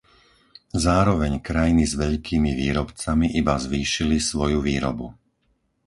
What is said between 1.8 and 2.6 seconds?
s veľkými